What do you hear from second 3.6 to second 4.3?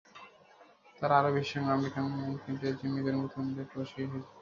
প্রয়াসী হবে।